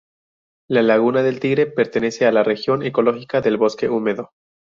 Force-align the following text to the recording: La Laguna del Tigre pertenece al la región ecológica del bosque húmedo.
La 0.67 0.81
Laguna 0.81 1.21
del 1.21 1.39
Tigre 1.39 1.67
pertenece 1.67 2.25
al 2.25 2.33
la 2.33 2.43
región 2.43 2.81
ecológica 2.81 3.39
del 3.39 3.57
bosque 3.57 3.87
húmedo. 3.87 4.31